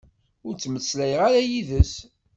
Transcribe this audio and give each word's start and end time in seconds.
Ur 0.45 0.53
ttmeslayeɣ 0.55 1.21
ara 1.27 1.41
yid-s. 1.49 1.93